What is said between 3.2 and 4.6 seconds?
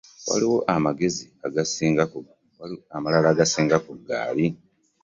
agasinga ku gali.